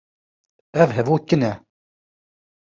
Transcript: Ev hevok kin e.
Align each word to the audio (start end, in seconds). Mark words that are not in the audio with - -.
Ev 0.81 0.89
hevok 0.95 1.23
kin 1.27 1.41
e. 1.51 1.53